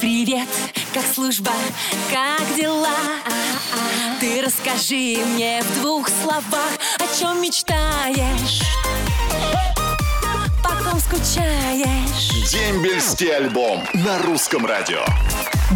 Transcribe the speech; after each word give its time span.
Привет, 0.00 0.48
как 0.94 1.02
служба, 1.12 1.50
как 2.12 2.56
дела? 2.56 2.94
Ты 4.20 4.42
расскажи 4.42 5.18
мне 5.26 5.60
в 5.62 5.80
двух 5.80 6.08
словах, 6.08 6.70
о 6.98 7.18
чем 7.18 7.42
мечтаешь, 7.42 8.62
по 10.62 10.68
ком 10.68 11.00
скучаешь. 11.00 12.50
Дембельский 12.50 13.34
альбом 13.34 13.82
на 13.92 14.18
русском 14.20 14.64
радио. 14.64 15.04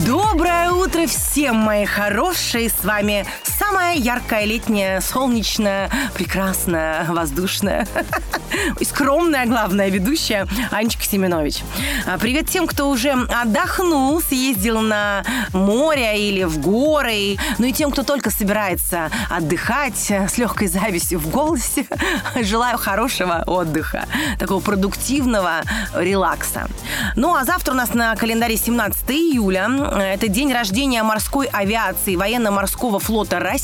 Доброе 0.06 0.70
утро 0.70 1.06
всем, 1.06 1.56
мои 1.56 1.84
хорошие! 1.84 2.70
С 2.70 2.84
вами 2.84 3.26
самая 3.72 3.96
яркая 3.96 4.44
летняя, 4.44 5.00
солнечная, 5.00 5.90
прекрасная, 6.12 7.06
воздушная 7.08 7.86
и 8.80 8.84
скромная, 8.84 9.46
главная 9.46 9.88
ведущая 9.88 10.46
Анечка 10.70 11.02
Семенович. 11.04 11.62
А, 12.06 12.18
Привет 12.18 12.50
тем, 12.50 12.66
кто 12.66 12.90
уже 12.90 13.12
отдохнул, 13.12 14.20
съездил 14.20 14.82
на 14.82 15.24
море 15.54 16.28
или 16.28 16.44
в 16.44 16.58
горы, 16.58 17.38
ну 17.56 17.64
и 17.64 17.72
тем, 17.72 17.90
кто 17.90 18.02
только 18.02 18.28
собирается 18.28 19.10
отдыхать 19.30 20.10
с 20.10 20.36
легкой 20.36 20.68
завистью 20.68 21.18
в 21.18 21.30
голосе. 21.30 21.86
Желаю 22.42 22.76
хорошего 22.76 23.42
отдыха, 23.46 24.04
такого 24.38 24.60
продуктивного 24.60 25.62
релакса. 25.94 26.68
Ну 27.16 27.34
а 27.34 27.44
завтра 27.44 27.72
у 27.72 27.76
нас 27.76 27.94
на 27.94 28.14
календаре 28.16 28.58
17 28.58 29.10
июля. 29.12 29.70
Это 29.96 30.28
день 30.28 30.52
рождения 30.52 31.02
морской 31.02 31.46
авиации 31.46 32.16
военно-морского 32.16 32.98
флота 32.98 33.38
России. 33.38 33.61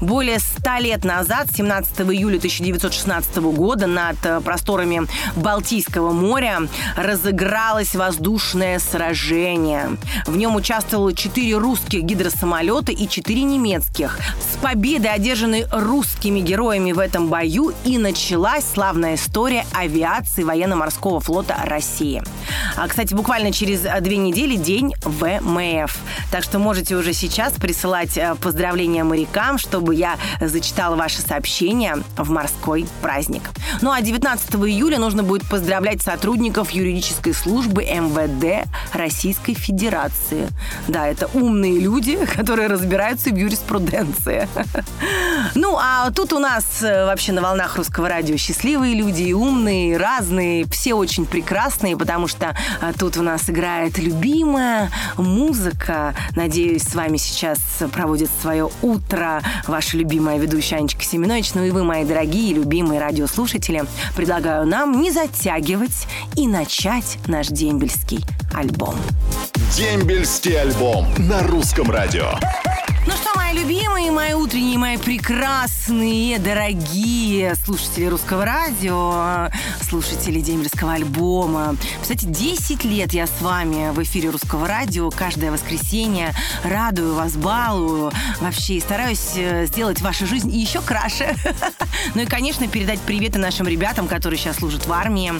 Более 0.00 0.38
100 0.38 0.78
лет 0.78 1.04
назад, 1.04 1.48
17 1.54 2.00
июля 2.00 2.38
1916 2.38 3.36
года, 3.36 3.86
над 3.86 4.16
э, 4.24 4.40
просторами 4.40 5.06
Балтийского 5.36 6.12
моря 6.12 6.62
разыгралось 6.96 7.94
воздушное 7.94 8.78
сражение. 8.78 9.96
В 10.26 10.36
нем 10.36 10.56
участвовало 10.56 11.12
4 11.12 11.56
русских 11.58 12.02
гидросамолета 12.02 12.92
и 12.92 13.08
4 13.08 13.42
немецких. 13.42 14.18
С 14.40 14.56
победой, 14.56 15.12
одержанной 15.12 15.66
русскими 15.70 16.40
героями 16.40 16.92
в 16.92 16.98
этом 16.98 17.28
бою, 17.28 17.72
и 17.84 17.98
началась 17.98 18.64
славная 18.64 19.14
история 19.14 19.64
авиации 19.72 20.42
военно-морского 20.42 21.20
флота 21.20 21.56
России. 21.64 22.22
А, 22.76 22.88
кстати, 22.88 23.14
буквально 23.14 23.52
через 23.52 23.84
э, 23.84 24.00
две 24.00 24.16
недели 24.16 24.56
день 24.56 24.94
ВМФ. 25.02 25.96
Так 26.30 26.42
что 26.44 26.58
можете 26.58 26.96
уже 26.96 27.12
сейчас 27.12 27.52
присылать 27.54 28.16
э, 28.16 28.34
поздравления 28.90 29.04
морякам, 29.04 29.58
чтобы 29.58 29.94
я 29.94 30.16
зачитала 30.40 30.96
ваши 30.96 31.20
сообщения 31.20 31.98
в 32.16 32.30
морской 32.30 32.86
праздник. 33.02 33.42
Ну 33.82 33.90
а 33.90 34.00
19 34.00 34.54
июля 34.54 34.98
нужно 34.98 35.22
будет 35.22 35.48
поздравлять 35.48 36.02
сотрудников 36.02 36.70
юридической 36.70 37.32
службы 37.32 37.84
МВД 37.84 38.68
Российской 38.92 39.54
Федерации. 39.54 40.48
Да, 40.88 41.06
это 41.06 41.28
умные 41.34 41.78
люди, 41.78 42.18
которые 42.36 42.68
разбираются 42.68 43.30
в 43.30 43.36
юриспруденции. 43.36 44.48
Ну, 45.54 45.76
а 45.80 46.10
тут 46.10 46.32
у 46.32 46.38
нас 46.38 46.82
э, 46.82 47.06
вообще 47.06 47.32
на 47.32 47.40
волнах 47.40 47.76
русского 47.76 48.08
радио 48.08 48.36
счастливые 48.36 48.94
люди, 48.94 49.22
и 49.22 49.32
умные, 49.32 49.92
и 49.92 49.96
разные, 49.96 50.66
все 50.66 50.94
очень 50.94 51.26
прекрасные, 51.26 51.96
потому 51.96 52.28
что 52.28 52.54
а, 52.80 52.92
тут 52.92 53.16
у 53.16 53.22
нас 53.22 53.48
играет 53.48 53.98
любимая 53.98 54.90
музыка. 55.16 56.14
Надеюсь, 56.36 56.82
с 56.82 56.94
вами 56.94 57.16
сейчас 57.16 57.58
проводит 57.92 58.30
свое 58.40 58.70
утро 58.82 59.42
ваша 59.66 59.96
любимая 59.96 60.38
ведущая 60.38 60.76
Анечка 60.76 61.04
Семенович. 61.04 61.54
Ну 61.54 61.64
и 61.64 61.70
вы, 61.70 61.84
мои 61.84 62.04
дорогие, 62.04 62.54
любимые 62.54 63.00
радиослушатели, 63.00 63.84
предлагаю 64.16 64.66
нам 64.66 65.00
не 65.00 65.10
затягивать 65.10 66.06
и 66.36 66.46
начать 66.46 67.18
наш 67.26 67.48
дембельский 67.48 68.24
альбом. 68.54 68.94
Дембельский 69.76 70.60
альбом 70.60 71.06
на 71.18 71.42
русском 71.42 71.90
радио. 71.90 72.32
Ну 73.06 73.12
что, 73.12 73.39
мои 73.50 73.62
любимые, 73.62 74.10
мои 74.10 74.32
утренние, 74.32 74.78
мои 74.78 74.96
прекрасные, 74.96 76.38
дорогие 76.38 77.54
слушатели 77.56 78.06
русского 78.06 78.44
радио, 78.44 79.48
слушатели 79.82 80.40
дембельского 80.40 80.92
альбома. 80.92 81.76
Кстати, 82.00 82.26
10 82.26 82.84
лет 82.84 83.12
я 83.12 83.26
с 83.26 83.40
вами 83.40 83.92
в 83.92 84.02
эфире 84.02 84.30
русского 84.30 84.68
радио 84.68 85.10
каждое 85.10 85.50
воскресенье. 85.50 86.32
Радую 86.64 87.14
вас, 87.14 87.36
балую. 87.36 88.12
Вообще, 88.40 88.80
стараюсь 88.80 89.32
э, 89.36 89.66
сделать 89.66 90.00
вашу 90.00 90.26
жизнь 90.26 90.50
еще 90.50 90.80
краше. 90.80 91.34
Ну 92.14 92.22
и, 92.22 92.26
конечно, 92.26 92.66
передать 92.66 92.98
приветы 93.00 93.38
нашим 93.38 93.68
ребятам, 93.68 94.08
которые 94.08 94.38
сейчас 94.38 94.56
служат 94.56 94.86
в 94.86 94.92
армии. 94.92 95.32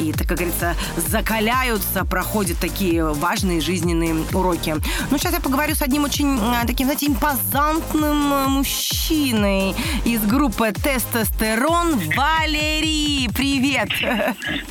И, 0.00 0.12
так 0.12 0.26
как 0.26 0.38
говорится, 0.38 0.74
закаляются, 0.96 2.04
проходят 2.04 2.58
такие 2.58 3.04
важные 3.14 3.60
жизненные 3.60 4.14
уроки. 4.32 4.74
Ну, 5.10 5.16
сейчас 5.16 5.32
я 5.32 5.40
поговорю 5.40 5.74
с 5.74 5.82
одним 5.82 6.04
очень 6.04 6.38
а, 6.40 6.66
таким, 6.66 6.86
знаете, 6.86 7.06
импозантным 7.06 7.57
э, 7.62 8.46
мужчиной 8.48 9.74
из 10.04 10.24
группы 10.24 10.72
«Тестостерон» 10.72 11.98
Валерий. 12.16 13.28
Привет! 13.34 13.88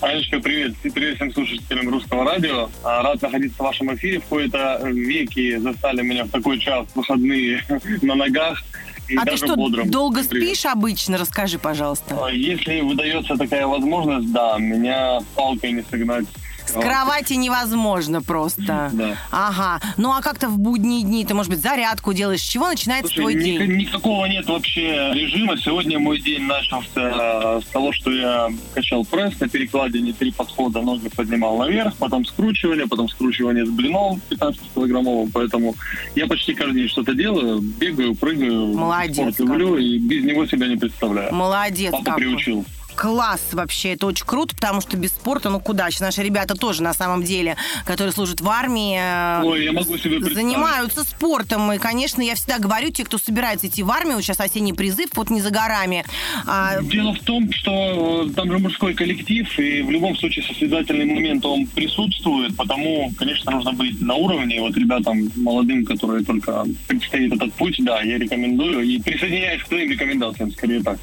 Анечка, 0.01 0.39
привет. 0.39 0.73
И 0.83 0.89
Привет 0.89 1.15
всем 1.17 1.33
слушателям 1.33 1.89
русского 1.89 2.23
радио. 2.23 2.69
А, 2.83 3.01
Рад 3.03 3.21
находиться 3.21 3.57
в 3.57 3.65
вашем 3.65 3.93
эфире. 3.95 4.19
В 4.19 4.25
кои-то 4.25 4.79
веки 4.85 5.57
застали 5.57 6.01
меня 6.01 6.23
в 6.25 6.29
такой 6.29 6.59
час 6.59 6.87
выходные 6.95 7.61
на 8.01 8.15
ногах. 8.15 8.63
И 9.09 9.15
А 9.15 9.25
ты 9.25 9.37
что, 9.37 9.55
бодрым. 9.55 9.89
долго 9.89 10.23
Привет. 10.23 10.55
спишь 10.57 10.65
обычно? 10.65 11.17
Расскажи, 11.17 11.59
пожалуйста. 11.59 12.17
А, 12.25 12.29
Если 12.31 12.81
выдается 12.81 13.35
такая 13.35 13.67
возможность, 13.67 14.31
да, 14.31 14.57
меня 14.57 15.19
палкой 15.35 15.73
не 15.73 15.83
согнать. 15.89 16.25
С 16.67 16.73
кровати 16.73 17.33
невозможно 17.33 18.21
просто. 18.21 18.89
Да. 18.93 19.17
Ага. 19.31 19.81
Ну 19.97 20.11
а 20.11 20.21
как-то 20.21 20.49
в 20.49 20.57
будние 20.59 21.03
дни 21.03 21.25
ты, 21.25 21.33
может 21.33 21.51
быть, 21.51 21.61
зарядку 21.61 22.13
делаешь? 22.13 22.41
С 22.41 22.47
чего 22.47 22.67
начинается 22.67 23.13
Слушай, 23.13 23.21
твой 23.21 23.33
ни- 23.35 23.57
день? 23.57 23.77
никакого 23.77 24.25
нет 24.25 24.45
вообще 24.47 25.11
режима. 25.13 25.57
Сегодня 25.57 25.99
мой 25.99 26.19
день 26.19 26.43
начался 26.43 27.61
с 27.61 27.65
того, 27.67 27.91
что 27.93 28.11
я 28.11 28.49
качал 28.73 29.05
пресс 29.05 29.39
на 29.39 29.47
перекладине, 29.49 30.13
три 30.13 30.31
подхода 30.31 30.81
ноги 30.81 31.09
поднимал 31.09 31.57
наверх, 31.57 31.95
потом 31.97 32.25
скручивание, 32.25 32.87
потом 32.87 33.07
скручивание 33.09 33.65
с 33.65 33.69
блином 33.69 34.21
15-килограммовым. 34.29 35.29
Поэтому 35.33 35.75
я 36.15 36.27
почти 36.27 36.53
каждый 36.53 36.81
день 36.81 36.89
что-то 36.89 37.13
делаю, 37.13 37.59
бегаю, 37.61 38.15
прыгаю. 38.15 38.67
Молодец 38.75 39.33
Спорт 39.35 39.39
люблю 39.39 39.77
и 39.77 39.97
без 39.97 40.23
него 40.23 40.45
себя 40.45 40.67
не 40.67 40.75
представляю. 40.75 41.33
Молодец 41.33 41.91
Папа 41.91 42.03
какой. 42.05 42.21
приучил. 42.23 42.65
Класс 42.97 43.41
вообще, 43.51 43.93
это 43.93 44.07
очень 44.07 44.25
круто, 44.25 44.55
потому 44.55 44.81
что 44.81 44.97
без 44.97 45.11
спорта, 45.11 45.51
ну 45.51 45.59
куда? 45.59 45.91
Сейчас 45.91 46.01
наши 46.01 46.23
ребята 46.23 46.55
тоже 46.55 46.81
на 46.81 46.95
самом 46.95 47.21
деле, 47.21 47.55
которые 47.85 48.11
служат 48.11 48.41
в 48.41 48.49
армии, 48.49 48.97
э, 48.99 49.43
Ой, 49.43 49.65
я 49.65 49.71
могу 49.71 49.95
себе 49.99 50.19
занимаются 50.33 51.03
спортом. 51.03 51.71
И, 51.71 51.77
конечно, 51.77 52.23
я 52.23 52.33
всегда 52.33 52.57
говорю, 52.57 52.89
те, 52.89 53.05
кто 53.05 53.19
собирается 53.19 53.67
идти 53.67 53.83
в 53.83 53.91
армию, 53.91 54.19
сейчас 54.23 54.39
осенний 54.39 54.73
призыв, 54.73 55.09
вот 55.13 55.29
не 55.29 55.41
за 55.41 55.51
горами. 55.51 56.05
а, 56.47 56.81
Дело 56.81 57.13
в 57.13 57.19
том, 57.19 57.51
что 57.51 58.25
э, 58.27 58.33
там 58.33 58.51
же 58.51 58.57
мужской 58.57 58.95
коллектив, 58.95 59.47
и 59.59 59.83
в 59.83 59.91
любом 59.91 60.17
случае 60.17 60.43
состязательный 60.45 61.05
момент 61.05 61.45
он 61.45 61.67
присутствует, 61.67 62.57
потому, 62.57 63.11
конечно, 63.15 63.51
нужно 63.51 63.73
быть 63.73 64.01
на 64.01 64.15
уровне. 64.15 64.59
Вот 64.59 64.75
ребятам 64.75 65.29
молодым, 65.35 65.85
которые 65.85 66.25
только 66.25 66.65
предстоит 66.87 67.31
этот 67.31 67.53
путь, 67.53 67.75
да, 67.79 68.01
я 68.01 68.17
рекомендую. 68.17 68.81
И 68.81 68.99
присоединяюсь 68.99 69.61
к 69.61 69.67
твоим 69.67 69.91
рекомендациям, 69.91 70.51
скорее 70.51 70.81
так. 70.81 70.97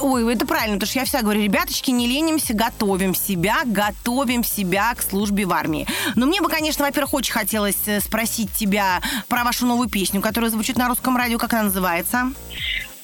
Ой, 0.00 0.32
это 0.32 0.46
правильно, 0.46 0.76
потому 0.76 0.88
что 0.88 0.98
я 0.98 1.04
всегда 1.04 1.22
говорю, 1.22 1.42
ребяточки, 1.42 1.90
не 1.90 2.06
ленимся, 2.06 2.54
готовим 2.54 3.14
себя, 3.14 3.58
готовим 3.64 4.44
себя 4.44 4.94
к 4.94 5.02
службе 5.02 5.46
в 5.46 5.52
армии. 5.52 5.86
Но 6.14 6.26
мне 6.26 6.40
бы, 6.40 6.48
конечно, 6.48 6.84
во-первых, 6.84 7.14
очень 7.14 7.32
хотелось 7.32 7.76
э, 7.86 8.00
спросить 8.00 8.52
тебя 8.52 9.00
про 9.28 9.44
вашу 9.44 9.66
новую 9.66 9.88
песню, 9.88 10.20
которая 10.20 10.50
звучит 10.50 10.76
на 10.76 10.88
русском 10.88 11.16
радио. 11.16 11.38
Как 11.38 11.52
она 11.54 11.64
называется? 11.64 12.32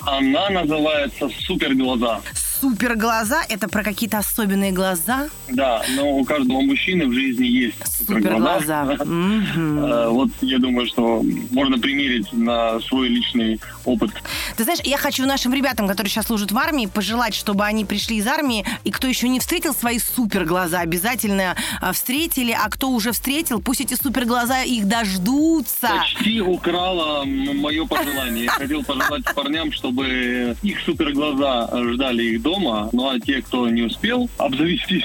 Она 0.01 0.51
называется 0.51 1.29
«Супер 1.47 1.75
глаза». 1.75 2.21
Супер 2.63 2.95
глаза. 2.95 3.43
Это 3.49 3.67
про 3.67 3.83
какие-то 3.83 4.19
особенные 4.19 4.71
глаза? 4.71 5.29
Да, 5.49 5.83
но 5.97 6.13
у 6.13 6.25
каждого 6.25 6.61
мужчины 6.61 7.09
в 7.09 7.13
жизни 7.13 7.45
есть 7.45 7.75
Супер 8.07 8.37
глаза. 8.37 8.97
Э, 9.01 10.09
Вот 10.13 10.29
я 10.43 10.59
думаю, 10.61 10.87
что 10.87 11.25
можно 11.51 11.79
примерить 11.79 12.33
на 12.33 12.79
свой 12.79 13.09
личный 13.09 13.61
опыт. 13.85 14.13
Ты 14.57 14.63
знаешь, 14.63 14.79
я 14.85 14.97
хочу 14.97 15.27
нашим 15.27 15.53
ребятам, 15.53 15.89
которые 15.89 16.09
сейчас 16.09 16.27
служат 16.27 16.53
в 16.53 16.59
армии, 16.59 16.87
пожелать, 16.87 17.35
чтобы 17.35 17.65
они 17.65 17.85
пришли 17.85 18.19
из 18.19 18.29
армии, 18.29 18.65
и 18.85 18.93
кто 18.93 19.09
еще 19.09 19.29
не 19.29 19.41
встретил 19.41 19.75
свои 19.75 19.99
супер 19.99 20.45
глаза, 20.45 20.81
обязательно 20.81 21.57
а, 21.81 21.93
встретили, 21.93 22.53
а 22.53 22.69
кто 22.71 22.91
уже 22.91 23.11
встретил, 23.11 23.61
пусть 23.61 23.81
эти 23.81 23.95
супер 23.95 24.25
глаза 24.25 24.63
их 24.63 24.87
дождутся. 24.87 25.89
Почти 25.89 26.41
украла 26.41 27.25
мое 27.25 27.85
пожелание. 27.87 28.45
Я 28.45 28.51
хотел 28.53 28.85
пожелать 28.85 29.25
парням, 29.35 29.73
чтобы 29.73 30.57
их 30.63 30.79
супер 30.81 31.13
глаза 31.13 31.69
ждали 31.93 32.23
их 32.23 32.43
дома, 32.43 32.52
ну 32.93 33.09
а 33.09 33.19
те, 33.21 33.43
кто 33.43 33.69
не 33.69 33.83
успел 33.83 34.29
обзавестись, 34.39 35.05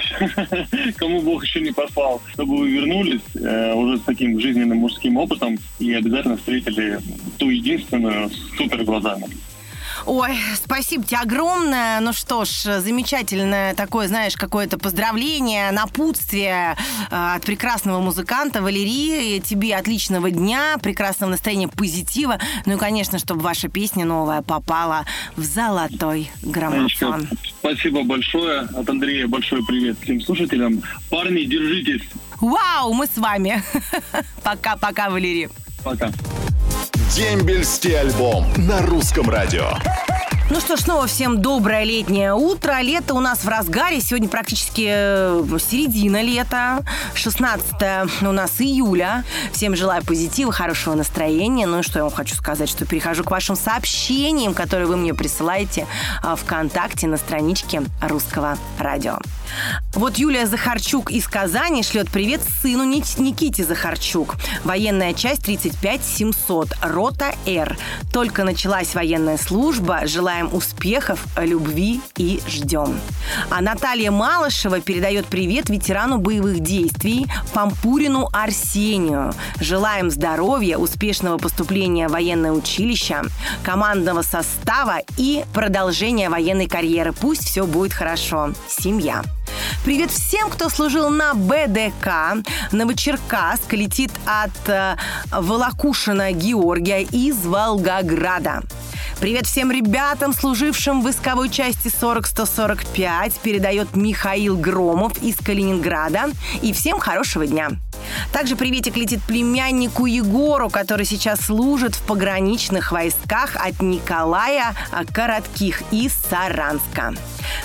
кому 0.96 1.20
Бог 1.20 1.44
еще 1.44 1.60
не 1.60 1.72
послал, 1.72 2.20
чтобы 2.32 2.58
вы 2.58 2.70
вернулись 2.70 3.20
э, 3.34 3.74
уже 3.74 3.98
с 3.98 4.02
таким 4.02 4.38
жизненным 4.40 4.78
мужским 4.78 5.16
опытом 5.16 5.58
и 5.78 5.92
обязательно 5.92 6.36
встретили 6.36 6.98
ту 7.38 7.50
единственную 7.50 8.30
с 8.30 8.56
супер 8.56 8.84
глазами. 8.84 9.26
Ой, 10.08 10.38
спасибо 10.54 11.04
тебе 11.04 11.18
огромное. 11.18 12.00
Ну 12.00 12.14
что 12.14 12.46
ж, 12.46 12.80
замечательное 12.80 13.74
такое, 13.74 14.08
знаешь, 14.08 14.36
какое-то 14.36 14.78
поздравление, 14.78 15.70
напутствие 15.70 16.78
э, 17.10 17.34
от 17.36 17.44
прекрасного 17.44 18.00
музыканта 18.00 18.62
Валерии. 18.62 19.38
Тебе 19.40 19.76
отличного 19.76 20.30
дня, 20.30 20.78
прекрасного 20.82 21.32
настроения, 21.32 21.68
позитива. 21.68 22.40
Ну 22.64 22.76
и, 22.76 22.78
конечно, 22.78 23.18
чтобы 23.18 23.42
ваша 23.42 23.68
песня 23.68 24.06
новая 24.06 24.40
попала 24.40 25.04
в 25.36 25.42
золотой 25.42 26.30
граммофон. 26.40 27.28
Спасибо 27.60 28.02
большое. 28.02 28.60
От 28.60 28.88
Андрея 28.88 29.26
большой 29.26 29.62
привет 29.66 29.98
всем 30.00 30.22
слушателям. 30.22 30.82
Парни, 31.10 31.42
держитесь. 31.42 32.08
Вау, 32.40 32.94
мы 32.94 33.04
с 33.04 33.18
вами. 33.18 33.62
Пока-пока, 34.42 35.10
Валерий. 35.10 35.50
Пока. 35.84 36.10
Дембельский 37.14 37.98
альбом 37.98 38.44
на 38.58 38.82
русском 38.82 39.30
радио. 39.30 39.70
Ну 40.50 40.60
что 40.60 40.76
ж, 40.76 40.80
снова 40.80 41.06
всем 41.06 41.40
доброе 41.40 41.84
летнее 41.84 42.34
утро. 42.34 42.80
Лето 42.82 43.14
у 43.14 43.20
нас 43.20 43.44
в 43.44 43.48
разгаре. 43.48 44.00
Сегодня 44.00 44.28
практически 44.28 44.86
э, 44.88 45.58
середина 45.58 46.20
лета. 46.20 46.84
16 47.14 48.22
у 48.22 48.32
нас 48.32 48.60
июля. 48.60 49.24
Всем 49.52 49.74
желаю 49.74 50.04
позитива, 50.04 50.52
хорошего 50.52 50.94
настроения. 50.94 51.66
Ну 51.66 51.80
и 51.80 51.82
что 51.82 51.98
я 51.98 52.04
вам 52.04 52.12
хочу 52.12 52.34
сказать, 52.34 52.68
что 52.68 52.84
перехожу 52.84 53.24
к 53.24 53.30
вашим 53.30 53.56
сообщениям, 53.56 54.52
которые 54.52 54.86
вы 54.86 54.96
мне 54.96 55.14
присылаете 55.14 55.86
а, 56.22 56.36
ВКонтакте 56.36 57.06
на 57.06 57.16
страничке 57.16 57.82
Русского 58.02 58.58
радио. 58.78 59.18
Вот 59.94 60.16
Юлия 60.16 60.46
Захарчук 60.46 61.10
из 61.10 61.26
Казани 61.26 61.82
шлет 61.82 62.08
привет 62.10 62.40
сыну 62.62 62.84
Ник- 62.84 63.18
Никите 63.18 63.64
Захарчук. 63.64 64.36
Военная 64.64 65.12
часть 65.14 65.44
35700, 65.44 66.76
рота 66.82 67.34
Р. 67.46 67.76
Только 68.12 68.44
началась 68.44 68.94
военная 68.94 69.38
служба. 69.38 70.02
Желаем 70.04 70.52
успехов, 70.52 71.24
любви 71.36 72.00
и 72.16 72.40
ждем. 72.48 73.00
А 73.50 73.60
Наталья 73.60 74.10
Малышева 74.10 74.80
передает 74.80 75.26
привет 75.26 75.68
ветерану 75.68 76.18
боевых 76.18 76.60
действий 76.60 77.26
Пампурину 77.52 78.28
Арсению. 78.32 79.32
Желаем 79.60 80.10
здоровья, 80.10 80.76
успешного 80.76 81.38
поступления 81.38 82.08
в 82.08 82.12
военное 82.12 82.52
училище, 82.52 83.22
командного 83.62 84.22
состава 84.22 85.00
и 85.16 85.44
продолжения 85.52 86.28
военной 86.30 86.68
карьеры. 86.68 87.12
Пусть 87.12 87.44
все 87.44 87.66
будет 87.66 87.92
хорошо. 87.92 88.52
Семья. 88.68 89.22
Привет 89.84 90.10
всем, 90.10 90.50
кто 90.50 90.68
служил 90.68 91.08
на 91.08 91.34
БДК. 91.34 92.44
Новочеркасск 92.72 93.72
летит 93.72 94.10
от 94.26 94.68
э, 94.68 94.96
Волокушина 95.30 96.32
Георгия 96.32 97.02
из 97.02 97.46
Волгограда. 97.46 98.62
Привет 99.20 99.46
всем 99.46 99.70
ребятам, 99.70 100.32
служившим 100.32 101.00
в 101.00 101.04
войсковой 101.04 101.48
части 101.48 101.88
40-145, 101.88 103.34
передает 103.42 103.96
Михаил 103.96 104.56
Громов 104.56 105.22
из 105.22 105.36
Калининграда. 105.36 106.30
И 106.60 106.72
всем 106.72 106.98
хорошего 106.98 107.46
дня. 107.46 107.70
Также 108.32 108.56
приветик 108.56 108.96
летит 108.96 109.22
племяннику 109.22 110.06
Егору, 110.06 110.70
который 110.70 111.06
сейчас 111.06 111.40
служит 111.40 111.94
в 111.94 112.02
пограничных 112.02 112.92
войсках 112.92 113.56
от 113.56 113.82
Николая 113.82 114.74
Коротких 115.12 115.82
из 115.90 116.14
Саранска. 116.14 117.14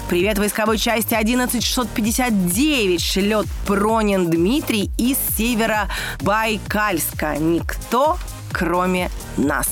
Привет 0.10 0.38
войсковой 0.38 0.78
части 0.78 1.14
11659 1.14 3.02
шлет 3.02 3.48
Пронин 3.66 4.30
Дмитрий 4.30 4.92
из 4.98 5.18
Северо-Байкальска. 5.38 7.38
Никто, 7.38 8.18
кроме 8.52 9.10
нас. 9.38 9.70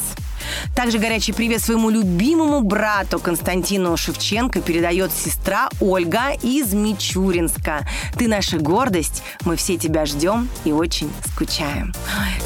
Также 0.76 1.00
горячий 1.00 1.34
привет 1.34 1.62
своему 1.62 1.90
любимому 1.90 2.62
брату 2.62 3.20
Константину 3.20 3.96
Шевченко 3.98 4.62
передает 4.62 5.12
сестра 5.12 5.70
Ольга 5.82 6.32
из 6.42 6.74
Мичуринска. 6.74 7.86
Ты 8.18 8.28
наша 8.28 8.58
гордость, 8.58 9.22
мы 9.44 9.58
все 9.58 9.78
тебя 9.78 10.06
ждем 10.06 10.50
и 10.64 10.72
очень 10.72 11.12
скучаем. 11.34 11.94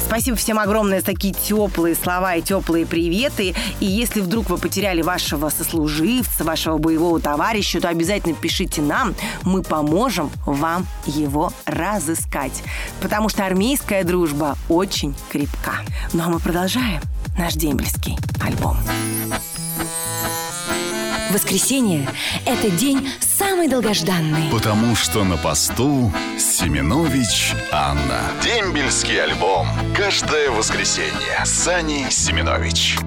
Спасибо 0.04 0.36
всем 0.36 0.58
огромное 0.58 1.00
за 1.00 1.06
такие 1.06 1.32
теплые 1.32 1.94
слова 1.94 2.34
и 2.34 2.42
теплые 2.42 2.84
приветы. 2.84 3.54
И 3.80 3.86
если 3.86 4.20
вдруг 4.20 4.50
вы 4.50 4.58
потеряли 4.58 5.02
вашего 5.02 5.48
сослуживца, 5.48 6.44
вашего 6.44 6.78
боевого 6.78 7.20
товарища, 7.20 7.80
то 7.80 7.88
обязательно 7.88 8.34
пишите 8.34 8.82
нам, 8.82 9.14
мы 9.44 9.62
поможем 9.62 10.30
вам 10.44 10.86
его 11.06 11.52
разыскать. 11.64 12.62
Потому 13.00 13.28
что 13.28 13.46
армейская 13.46 14.02
дружба 14.04 14.56
очень 14.68 15.14
крепка. 15.30 15.76
Ну 16.12 16.24
а 16.24 16.28
мы 16.28 16.40
продолжаем 16.40 17.00
наш 17.36 17.54
дембельский 17.54 18.18
альбом. 18.40 18.76
Воскресенье– 21.30 22.08
это 22.46 22.70
день 22.70 23.10
самый 23.20 23.68
долгожданный. 23.68 24.50
Потому 24.50 24.94
что 24.94 25.24
на 25.24 25.36
посту 25.36 26.12
Семенович 26.38 27.52
Анна. 27.72 28.20
Дембельский 28.42 29.22
альбом. 29.22 29.66
Каждое 29.96 30.50
воскресенье. 30.50 31.44
Сани 31.44 32.06
Семенович. 32.10 32.98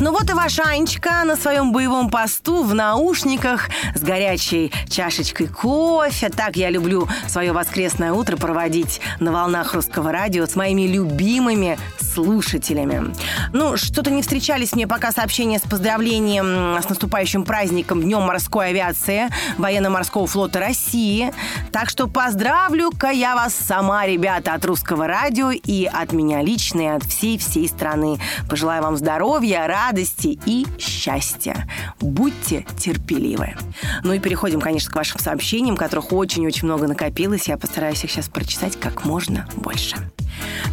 Ну 0.00 0.10
вот 0.10 0.28
и 0.28 0.32
ваша 0.32 0.64
Анечка 0.64 1.22
на 1.24 1.36
своем 1.36 1.72
боевом 1.72 2.10
посту 2.10 2.64
в 2.64 2.74
наушниках 2.74 3.70
с 3.94 4.00
горячей 4.02 4.72
чашечкой 4.88 5.46
кофе. 5.46 6.28
Так 6.30 6.56
я 6.56 6.68
люблю 6.68 7.08
свое 7.28 7.52
воскресное 7.52 8.12
утро 8.12 8.36
проводить 8.36 9.00
на 9.20 9.32
волнах 9.32 9.72
русского 9.72 10.10
радио 10.10 10.46
с 10.46 10.56
моими 10.56 10.82
любимыми 10.82 11.78
слушателями. 12.14 13.12
Ну, 13.52 13.76
что-то 13.76 14.10
не 14.10 14.22
встречались 14.22 14.72
мне 14.74 14.86
пока 14.86 15.10
сообщения 15.12 15.58
с 15.58 15.62
поздравлением 15.62 16.80
с 16.80 16.88
наступающим 16.88 17.44
праздником 17.44 18.02
Днем 18.02 18.22
морской 18.22 18.68
авиации 18.68 19.28
Военно-морского 19.58 20.26
флота 20.26 20.60
России. 20.60 21.32
Так 21.72 21.90
что 21.90 22.06
поздравлю-ка 22.06 23.10
я 23.10 23.34
вас 23.34 23.54
сама, 23.54 24.06
ребята, 24.06 24.54
от 24.54 24.64
русского 24.64 25.06
радио 25.06 25.50
и 25.50 25.86
от 25.86 26.12
меня 26.12 26.42
лично, 26.42 26.80
и 26.80 26.86
от 26.86 27.04
всей-всей 27.04 27.68
страны. 27.68 28.18
Пожелаю 28.48 28.82
вам 28.82 28.96
здоровья, 28.96 29.66
радости 29.66 30.38
и 30.46 30.66
счастья. 30.78 31.68
Будьте 32.00 32.64
терпеливы. 32.78 33.54
Ну 34.02 34.12
и 34.12 34.20
переходим, 34.20 34.60
конечно, 34.60 34.92
к 34.92 34.96
вашим 34.96 35.18
сообщениям, 35.18 35.76
которых 35.76 36.12
очень-очень 36.12 36.66
много 36.66 36.86
накопилось. 36.86 37.48
Я 37.48 37.56
постараюсь 37.56 38.04
их 38.04 38.10
сейчас 38.10 38.28
прочитать 38.28 38.78
как 38.78 39.04
можно 39.04 39.46
больше. 39.56 39.96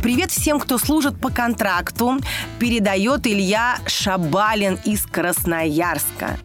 Привет 0.01 0.31
всем, 0.31 0.59
кто 0.59 0.77
служит 0.77 1.19
по 1.19 1.29
контракту. 1.29 2.17
Передает 2.59 3.27
Илья 3.27 3.77
Шабалин 3.85 4.79
из 4.85 5.03
Красноярска. 5.05 6.37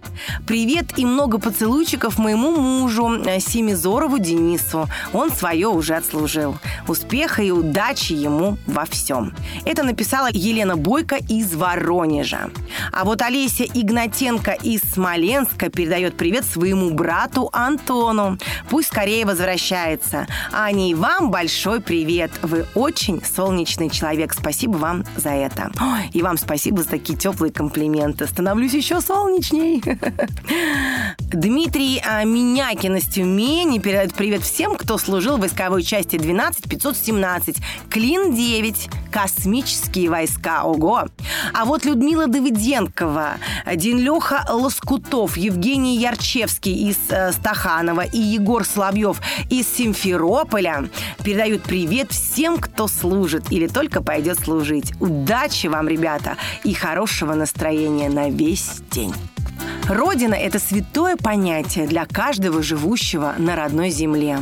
Привет 0.46 0.98
и 0.98 1.04
много 1.04 1.38
поцелуйчиков 1.38 2.18
моему 2.18 2.56
мужу 2.56 3.22
э, 3.24 3.40
Семизорову 3.40 4.18
Денису. 4.18 4.88
Он 5.12 5.30
свое 5.30 5.68
уже 5.68 5.94
отслужил. 5.94 6.56
Успеха 6.88 7.42
и 7.42 7.50
удачи 7.50 8.12
ему 8.12 8.58
во 8.66 8.84
всем. 8.84 9.34
Это 9.64 9.82
написала 9.82 10.28
Елена 10.32 10.76
Бойко 10.76 11.16
из 11.16 11.54
Воронежа. 11.54 12.50
А 12.92 13.04
вот 13.04 13.22
Олеся 13.22 13.64
Игнатенко 13.64 14.52
из 14.52 14.80
Смоленска 14.80 15.68
передает 15.68 16.16
привет 16.16 16.44
своему 16.44 16.90
брату 16.90 17.50
Антону. 17.52 18.38
Пусть 18.70 18.88
скорее 18.88 19.26
возвращается. 19.26 20.26
Аня 20.52 20.90
и 20.90 20.94
вам 20.94 21.30
большой 21.30 21.80
привет. 21.80 22.30
Вы 22.42 22.66
очень 22.74 23.20
солнечный 23.26 23.90
человек. 23.90 24.34
Спасибо 24.34 24.76
вам 24.76 25.04
за 25.16 25.30
это. 25.30 25.70
Ой, 25.80 26.10
и 26.12 26.22
вам 26.22 26.38
спасибо 26.38 26.82
за 26.82 26.90
такие 26.90 27.18
теплые 27.18 27.52
комплименты. 27.52 28.26
Становлюсь 28.26 28.74
еще 28.74 29.00
солнечней. 29.00 29.82
Дмитрий 31.18 32.02
а, 32.04 32.24
Минякин 32.24 32.96
из 32.96 33.04
Тюмени 33.04 33.78
передает 33.78 34.14
привет 34.14 34.42
всем, 34.42 34.76
кто 34.76 34.98
служил 34.98 35.36
в 35.36 35.40
войсковой 35.40 35.82
части 35.82 36.16
12517, 36.16 37.56
Клин 37.90 38.34
9, 38.34 38.88
космические 39.10 40.10
войска. 40.10 40.64
Ого! 40.64 41.06
А 41.52 41.64
вот 41.64 41.84
Людмила 41.84 42.26
Давыденкова, 42.26 43.38
Денлеха 43.74 44.46
Лоскутов, 44.50 45.36
Евгений 45.36 45.98
Ярчевский 45.98 46.90
из 46.90 46.96
э, 47.10 47.32
Стаханова 47.32 48.02
и 48.02 48.18
Егор 48.18 48.64
Соловьев 48.64 49.20
из 49.50 49.66
Симферополя 49.68 50.88
передают 51.22 51.62
привет 51.62 52.12
всем, 52.12 52.58
кто 52.58 52.88
служит 53.16 53.50
или 53.50 53.66
только 53.66 54.02
пойдет 54.02 54.38
служить. 54.38 54.92
Удачи 55.00 55.68
вам, 55.68 55.88
ребята, 55.88 56.36
и 56.64 56.74
хорошего 56.74 57.32
настроения 57.32 58.10
на 58.10 58.28
весь 58.28 58.82
день. 58.90 59.14
Родина– 59.88 60.34
это 60.34 60.58
святое 60.58 61.16
понятие 61.16 61.86
для 61.86 62.04
каждого 62.04 62.62
живущего 62.62 63.34
на 63.38 63.56
родной 63.56 63.90
земле. 63.90 64.40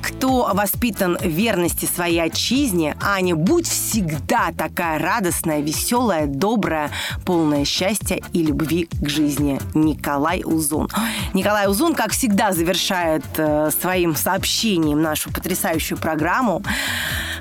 Кто 0.00 0.50
воспитан 0.54 1.18
в 1.18 1.26
верности 1.26 1.86
своей 1.86 2.22
отчизне, 2.22 2.96
Аня, 3.02 3.34
будь 3.34 3.68
всегда 3.68 4.52
такая 4.56 4.98
радостная, 4.98 5.60
веселая, 5.60 6.26
добрая, 6.26 6.90
полная 7.24 7.64
счастья 7.64 8.20
и 8.32 8.42
любви 8.42 8.88
к 8.92 9.08
жизни. 9.08 9.60
Николай 9.74 10.42
Узун. 10.44 10.88
Николай 11.34 11.68
Узун, 11.68 11.94
как 11.94 12.12
всегда, 12.12 12.52
завершает 12.52 13.24
э, 13.36 13.70
своим 13.78 14.14
сообщением 14.14 15.02
нашу 15.02 15.32
потрясающую 15.32 15.98
программу. 15.98 16.62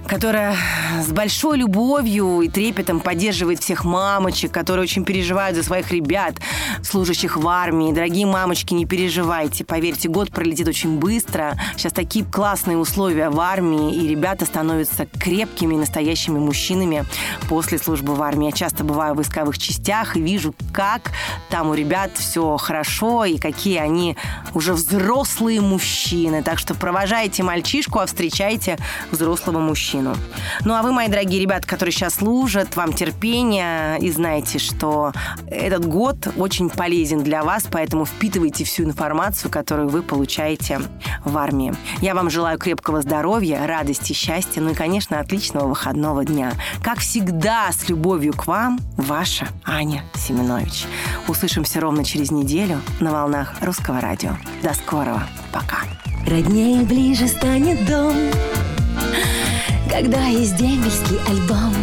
Которая 0.07 0.55
с 1.03 1.11
большой 1.11 1.57
любовью 1.57 2.41
и 2.41 2.49
трепетом 2.49 2.99
поддерживает 2.99 3.61
всех 3.61 3.83
мамочек, 3.83 4.51
которые 4.51 4.83
очень 4.83 5.03
переживают 5.03 5.57
за 5.57 5.63
своих 5.63 5.91
ребят, 5.91 6.35
служащих 6.83 7.37
в 7.37 7.47
армии. 7.47 7.91
Дорогие 7.91 8.25
мамочки, 8.25 8.73
не 8.73 8.85
переживайте. 8.85 9.65
Поверьте, 9.65 10.07
год 10.09 10.31
пролетит 10.31 10.67
очень 10.67 10.99
быстро. 10.99 11.57
Сейчас 11.75 11.93
такие 11.93 12.23
классные 12.23 12.77
условия 12.77 13.29
в 13.29 13.39
армии, 13.39 13.95
и 13.95 14.07
ребята 14.07 14.45
становятся 14.45 15.07
крепкими, 15.07 15.75
настоящими 15.75 16.37
мужчинами 16.37 17.05
после 17.49 17.77
службы 17.77 18.15
в 18.15 18.21
армии. 18.21 18.47
Я 18.47 18.51
часто 18.51 18.83
бываю 18.83 19.13
в 19.13 19.17
войсковых 19.17 19.57
частях 19.57 20.15
и 20.15 20.21
вижу, 20.21 20.53
как 20.71 21.11
там 21.49 21.69
у 21.69 21.73
ребят 21.73 22.11
все 22.15 22.57
хорошо 22.57 23.25
и 23.25 23.37
какие 23.37 23.79
они 23.79 24.15
уже 24.53 24.73
взрослые 24.73 25.61
мужчины. 25.61 26.43
Так 26.43 26.59
что 26.59 26.75
провожайте 26.75 27.43
мальчишку, 27.43 27.99
а 27.99 28.05
встречайте 28.05 28.77
взрослого 29.11 29.59
мужчину. 29.59 29.94
Ну 30.01 30.73
а 30.73 30.81
вы, 30.81 30.91
мои 30.91 31.07
дорогие 31.07 31.39
ребята, 31.41 31.67
которые 31.67 31.93
сейчас 31.93 32.15
служат, 32.15 32.75
вам 32.75 32.93
терпения 32.93 33.97
и 33.97 34.09
знаете, 34.11 34.59
что 34.59 35.11
этот 35.47 35.85
год 35.85 36.27
очень 36.37 36.69
полезен 36.69 37.23
для 37.23 37.43
вас, 37.43 37.67
поэтому 37.69 38.05
впитывайте 38.05 38.63
всю 38.63 38.83
информацию, 38.83 39.51
которую 39.51 39.89
вы 39.89 40.01
получаете 40.01 40.81
в 41.23 41.37
армии. 41.37 41.73
Я 42.01 42.15
вам 42.15 42.29
желаю 42.29 42.57
крепкого 42.57 43.01
здоровья, 43.01 43.65
радости, 43.67 44.13
счастья, 44.13 44.61
ну 44.61 44.71
и, 44.71 44.73
конечно, 44.73 45.19
отличного 45.19 45.67
выходного 45.67 46.25
дня. 46.25 46.53
Как 46.81 46.99
всегда, 46.99 47.71
с 47.71 47.89
любовью 47.89 48.33
к 48.33 48.47
вам, 48.47 48.79
ваша 48.97 49.47
Аня 49.63 50.03
Семенович. 50.15 50.85
Услышимся 51.27 51.79
ровно 51.79 52.03
через 52.03 52.31
неделю 52.31 52.81
на 52.99 53.11
волнах 53.11 53.53
Русского 53.61 54.01
радио. 54.01 54.31
До 54.63 54.73
скорого. 54.73 55.23
Пока. 55.51 55.77
Роднее 56.27 56.83
ближе 56.83 57.27
станет 57.27 57.85
дом 57.85 58.15
Когда 59.89 60.25
есть 60.25 60.57
дембельский 60.57 61.17
альбом 61.27 61.73